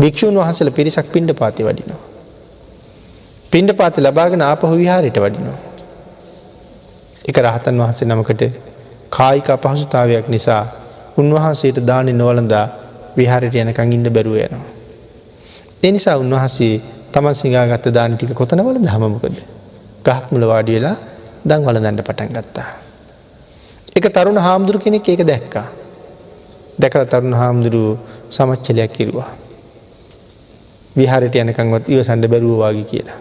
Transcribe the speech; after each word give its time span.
භික්‍ෂූන් 0.00 0.34
වහසල 0.34 0.70
පිරිසක් 0.70 1.06
පිණ්ඩ 1.12 1.32
පාති 1.32 1.62
වඩිනවා. 1.62 2.00
පිණ්ඩ 3.52 3.76
පාති 3.76 4.00
ලබාගෙන 4.00 4.42
ආපහු 4.42 4.74
විහාරයට 4.74 5.16
වඩිනවා. 5.16 5.58
එක 7.24 7.36
රහතන් 7.38 7.76
වහන්සේ 7.76 8.08
නමකට 8.08 8.42
කායික 9.10 9.48
අපහසුතාවයක් 9.50 10.28
නිසා 10.28 10.62
උන්වහන්සේට 11.16 11.78
දානෙ 11.82 12.12
නොවලඳා 12.12 12.66
විහාරයට 13.16 13.54
යනකං 13.56 13.92
ඉන්න 13.92 14.06
බැරුව 14.08 14.36
යනවා. 14.38 14.68
එනිසා 15.82 16.16
උන්වහන්සේ 16.16 16.74
තමන් 17.12 17.34
සිංහාගත්ත 17.34 17.86
දාන 17.90 18.14
ටික 18.14 18.32
කොතනවල 18.32 18.78
දහමමකද. 18.78 19.36
ගහක් 20.04 20.24
මුල 20.32 20.44
වාඩි 20.46 20.72
වෙලා 20.76 20.96
දං 21.44 21.60
වල 21.66 21.78
දැන්ට 21.78 22.02
පටන් 22.02 22.32
ගත්තා. 22.32 22.68
එක 23.96 24.06
තරුණ 24.08 24.38
හාමුදුරු 24.38 24.78
කෙනෙක් 24.78 25.08
ඒක 25.08 25.22
දැක්කා. 25.24 25.66
දැකල 26.78 27.04
තරුණ 27.04 27.34
හාමුදුරුව 27.34 27.98
සමච්චලයක් 28.30 28.92
කිරවා. 28.92 29.30
විහාරයට 30.96 31.34
යනකංවත් 31.36 31.88
ඉව 31.88 32.02
සඩ 32.02 32.26
බැරුවවාගේ 32.26 32.84
කියලා. 32.84 33.18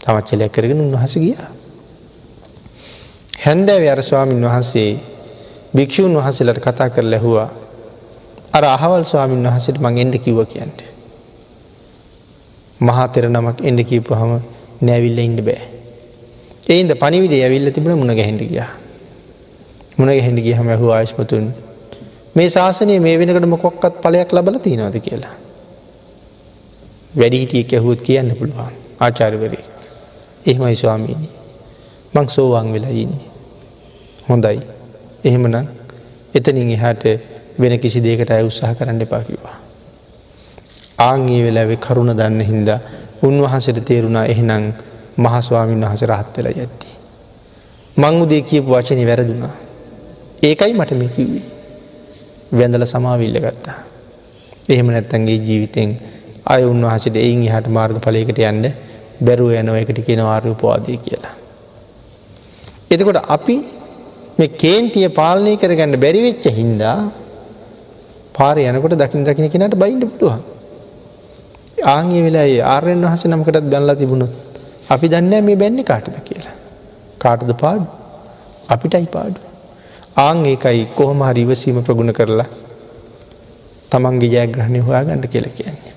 තමච්චලයක් 0.00 0.52
කරගෙන 0.52 0.80
උන්වහස 0.80 1.14
ගිය. 1.16 1.36
හැන්දෑව 3.38 3.84
අර 3.88 4.02
ස්වාමීන් 4.02 4.42
වහන්සේ 4.42 4.90
භික්‍ෂූන් 5.74 6.14
වහසලට 6.14 6.60
කතා 6.60 6.88
කර 6.90 7.04
ලැහවා 7.04 7.48
අර 8.52 8.64
අහවල් 8.66 9.04
ස්වාමීන් 9.04 9.44
වහසට 9.44 9.78
මං 9.80 9.98
එන්ඩ 9.98 10.16
කිව්ව 10.18 10.44
කියන්ට. 10.46 10.78
මහතෙර 12.80 13.24
නමක් 13.28 13.58
එඩ 13.62 13.80
කීපු 13.84 14.14
හම 14.14 14.32
නෑවිල්ල 14.82 15.18
ඉන්ඩ 15.18 15.40
බෑ. 15.40 15.62
ඒන්ද 16.68 16.92
පනිවිඩ 16.94 17.34
ඇවිල්ල 17.38 17.70
තිබුණ 17.70 17.98
මුණ 17.98 18.14
ගැහෙන්ට 18.14 18.42
ගියා. 18.44 18.70
මුණ 19.96 20.10
ගැහෙන්ට 20.10 20.40
ගිය 20.40 20.54
හම 20.54 20.68
ඇහු 20.68 20.90
ආශ්පතුන් 20.90 21.46
මේ 22.36 22.50
ශාසනය 22.50 22.98
මේ 23.00 23.16
වෙනකට 23.18 23.46
මොකොක්කත් 23.46 24.02
පලයක් 24.02 24.32
ලබල 24.32 24.58
තියෙනවද 24.58 24.98
කියලා. 25.00 25.34
වැඩිහිටියෙක් 27.18 27.72
ඇහුවත් 27.72 28.00
කියන්න 28.02 28.36
පුළුවන් 28.36 28.74
ආචාරවරේ. 29.00 29.64
එහෙමයි 30.46 30.76
ස්වාමීණි. 30.76 31.28
මං 32.14 32.28
සෝවාන් 32.28 32.72
වෙලා 32.72 32.90
ඉන්නේ. 32.92 33.30
හොඳයි. 34.28 34.60
එහෙමන 35.24 35.56
එතනින් 36.34 36.70
එහාට 36.70 37.04
වෙන 37.60 37.78
කිසි 37.80 38.00
දේකට 38.02 38.30
අය 38.30 38.44
උත්සාහ 38.44 38.74
කරන්න 38.74 39.00
එපාකිවා. 39.00 39.56
ආංගේ 40.98 41.42
වෙලාවෙ 41.44 41.76
කරුණ 41.76 42.12
දන්න 42.12 42.40
හින්දා 42.42 42.80
උන්වහන්සට 43.22 43.84
තේරුණා 43.84 44.24
එහෙනං 44.26 44.74
මහස්වාමීන් 45.16 45.84
වහස 45.84 46.02
රහත්වෙල 46.04 46.46
ඇත්ති. 46.48 46.88
මං 47.96 48.22
උදේ 48.22 48.42
කියපු 48.42 48.70
වචනය 48.70 49.06
වැරදුනා. 49.06 49.54
ඒකයි 50.42 50.74
මට 50.74 50.90
මේ 50.92 51.08
කිව්වේ. 51.08 51.46
වැඳල 52.52 52.86
සමාවිල්ල 52.86 53.38
ගත්තා. 53.38 53.78
එහෙම 54.68 54.86
නැත්තන්ගේ 54.86 55.38
ජීවිතෙන් 55.38 55.90
අය 56.46 56.62
උන්වහසට 56.64 57.16
එයින් 57.16 57.44
හට 57.48 57.68
මාර්ග 57.68 57.98
පලයකට 58.06 58.38
යන්න 58.42 58.64
බැරුව 59.20 59.52
යනව 59.60 59.76
එකට 59.82 60.00
කියෙන 60.06 60.22
ආරූපවාදය 60.24 60.96
කියලා. 60.98 61.34
එතකොට 62.90 63.20
අපි 63.28 63.56
මේ 64.38 64.54
කේන්තිය 64.62 65.08
පාලනය 65.20 65.52
කරගන්න 65.56 66.00
බැරිවෙච්ච 66.04 66.46
හින්දා 66.58 66.96
පාර 68.34 68.56
යනකොට 68.58 68.96
දකිින් 69.02 69.24
දකින 69.24 69.50
කෙනට 69.50 69.76
බයින්ඩ 69.76 70.04
පුටුව. 70.04 70.32
ආංගේ 71.86 72.24
වෙලා 72.26 72.48
ආරයෙන් 72.74 73.06
වහස 73.06 73.24
නමකටත් 73.30 73.70
බැල්ලා 73.72 74.00
තිබුණොත් 74.02 74.32
අපි 74.90 75.06
දන්න 75.08 75.44
මේ 75.44 75.60
බැන්නේ 75.62 75.84
කාටද 75.84 76.18
කියලා. 76.24 76.56
කාටද 77.18 77.52
පාඩු 77.62 77.86
අපිටයි 78.68 79.06
පාඩු. 79.16 79.38
ආං 80.16 80.44
ඒකයි 80.44 80.82
කොහොම 80.98 81.22
හරි 81.28 81.46
ඉවසීම 81.46 81.78
ප්‍රගුණ 81.86 82.12
කරලා 82.12 82.50
තමන්ගේ 83.92 84.32
ජයග්‍රහණය 84.34 84.80
හොයා 84.80 85.04
ගණඩ 85.04 85.32
කියල 85.32 85.48
කියන්නේ. 85.58 85.91